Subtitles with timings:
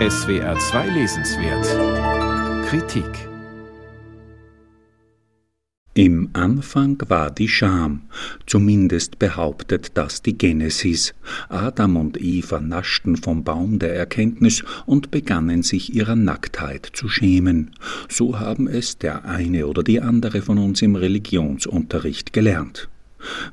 [0.00, 3.28] SWR 2 Lesenswert Kritik
[5.94, 8.02] Im Anfang war die Scham,
[8.44, 11.14] zumindest behauptet das die Genesis.
[11.48, 17.70] Adam und Eva naschten vom Baum der Erkenntnis und begannen sich ihrer Nacktheit zu schämen.
[18.08, 22.88] So haben es der eine oder die andere von uns im Religionsunterricht gelernt.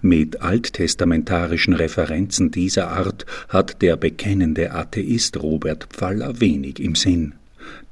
[0.01, 7.33] Mit alttestamentarischen Referenzen dieser Art hat der bekennende Atheist Robert Pfaller wenig im Sinn.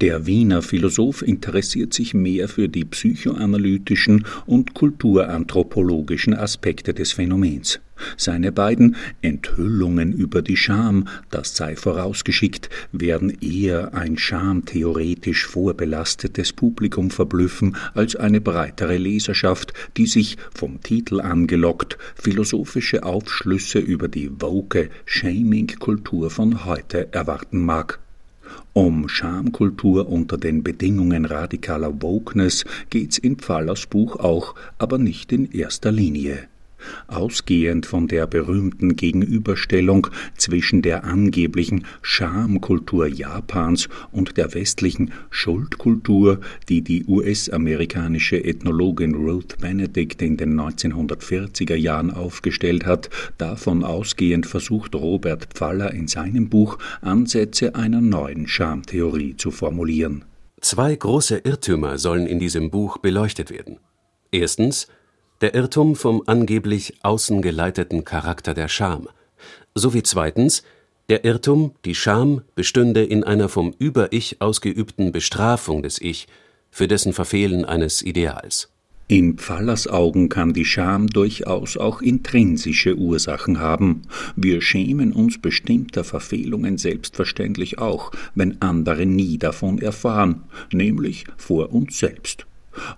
[0.01, 7.79] Der Wiener Philosoph interessiert sich mehr für die psychoanalytischen und kulturanthropologischen Aspekte des Phänomens.
[8.17, 17.11] Seine beiden Enthüllungen über die Scham, das sei vorausgeschickt, werden eher ein schamtheoretisch vorbelastetes Publikum
[17.11, 24.89] verblüffen als eine breitere Leserschaft, die sich, vom Titel angelockt, philosophische Aufschlüsse über die woke
[25.05, 27.99] Shaming-Kultur von heute erwarten mag.
[28.73, 35.51] Um Schamkultur unter den Bedingungen radikaler Wokeness geht's in Pfallers Buch auch, aber nicht in
[35.51, 36.47] erster Linie.
[37.07, 46.81] Ausgehend von der berühmten Gegenüberstellung zwischen der angeblichen Schamkultur Japans und der westlichen Schuldkultur, die
[46.81, 55.47] die US-amerikanische Ethnologin Ruth Benedict in den 1940er Jahren aufgestellt hat, davon ausgehend versucht Robert
[55.53, 60.25] Pfaller in seinem Buch Ansätze einer neuen Schamtheorie zu formulieren.
[60.61, 63.79] Zwei große Irrtümer sollen in diesem Buch beleuchtet werden.
[64.31, 64.87] Erstens
[65.41, 69.07] der Irrtum vom angeblich außen geleiteten Charakter der Scham,
[69.75, 70.63] sowie zweitens
[71.09, 76.27] der Irrtum, die Scham bestünde in einer vom Über-Ich ausgeübten Bestrafung des Ich
[76.69, 78.69] für dessen Verfehlen eines Ideals.
[79.07, 84.03] In Pfallers Augen kann die Scham durchaus auch intrinsische Ursachen haben.
[84.35, 91.97] Wir schämen uns bestimmter Verfehlungen selbstverständlich auch, wenn andere nie davon erfahren, nämlich vor uns
[91.97, 92.45] selbst.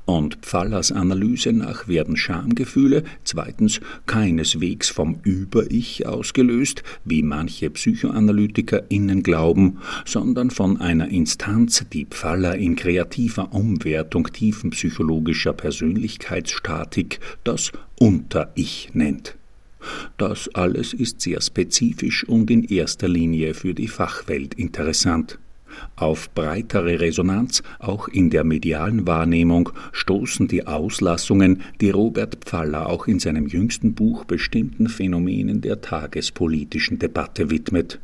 [0.05, 9.79] Und Pfallers Analyse nach werden Schamgefühle zweitens keineswegs vom Über-Ich ausgelöst, wie manche PsychoanalytikerInnen glauben,
[10.05, 19.35] sondern von einer Instanz, die Pfaller in kreativer Umwertung tiefenpsychologischer Persönlichkeitsstatik das Unter-Ich nennt.
[20.17, 25.39] Das alles ist sehr spezifisch und in erster Linie für die Fachwelt interessant.
[25.95, 33.07] Auf breitere Resonanz, auch in der medialen Wahrnehmung, stoßen die Auslassungen, die Robert Pfaller auch
[33.07, 37.99] in seinem jüngsten Buch bestimmten Phänomenen der tagespolitischen Debatte widmet.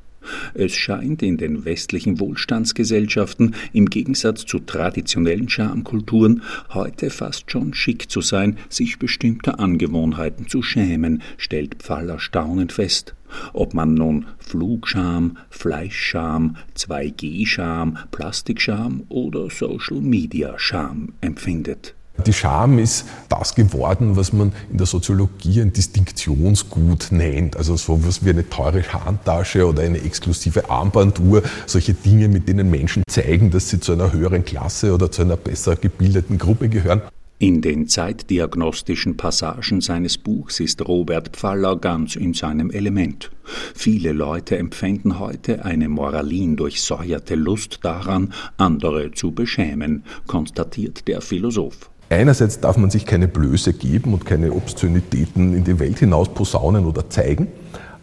[0.53, 6.43] Es scheint in den westlichen Wohlstandsgesellschaften im Gegensatz zu traditionellen Schamkulturen
[6.73, 13.15] heute fast schon schick zu sein, sich bestimmter Angewohnheiten zu schämen, stellt Pfaller staunend fest.
[13.53, 21.96] Ob man nun Flugscham, Fleischscham, 2G-Scham, Plastikscham oder Social-Media-Scham empfindet.
[22.25, 27.55] Die Scham ist das geworden, was man in der Soziologie ein Distinktionsgut nennt.
[27.55, 31.43] Also sowas wie eine teure Handtasche oder eine exklusive Armbanduhr.
[31.65, 35.37] Solche Dinge, mit denen Menschen zeigen, dass sie zu einer höheren Klasse oder zu einer
[35.37, 37.01] besser gebildeten Gruppe gehören.
[37.39, 43.29] In den zeitdiagnostischen Passagen seines Buchs ist Robert Pfaller ganz in seinem Element.
[43.75, 51.91] Viele Leute empfinden heute eine moralin durchsäuerte Lust daran, andere zu beschämen, konstatiert der Philosoph.
[52.09, 56.85] Einerseits darf man sich keine Blöße geben und keine Obszönitäten in die Welt hinaus posaunen
[56.85, 57.47] oder zeigen.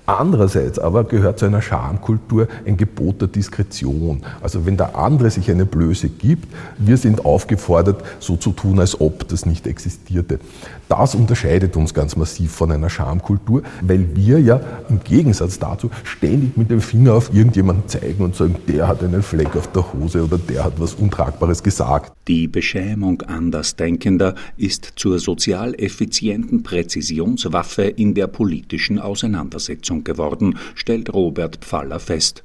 [0.07, 4.23] Andererseits aber gehört zu einer Schamkultur ein Gebot der Diskretion.
[4.43, 9.01] Also wenn der andere sich eine Blöße gibt, wir sind aufgefordert, so zu tun, als
[9.01, 10.41] ob das nicht existierte.
[10.89, 14.61] Das unterscheidet uns ganz massiv von einer Schamkultur, weil wir ja
[14.91, 19.23] im Gegensatz dazu ständig mit dem Finger auf irgendjemanden zeigen und sagen, der hat einen
[19.23, 22.13] Fleck auf der Hose oder der hat was Untragbares gesagt.
[22.29, 31.13] Die Beschämung Andersdenkender ist zur sozial effizienten Präzisionswaffe in der politischen Auseinandersetzung Verfassung geworden, stellt
[31.13, 32.43] Robert Pfaller fest.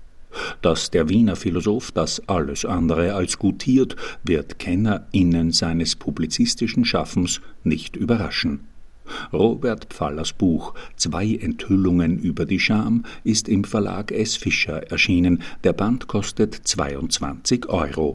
[0.61, 7.95] Dass der Wiener Philosoph das alles andere als gutiert, wird KennerInnen seines publizistischen Schaffens nicht
[7.95, 8.67] überraschen.
[9.33, 14.35] Robert Pfallers Buch Zwei Enthüllungen über die Scham ist im Verlag S.
[14.35, 15.41] Fischer erschienen.
[15.63, 18.07] Der Band kostet 22 Euro.